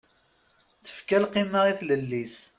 [0.85, 2.35] Tefka lqima i tlelli-is.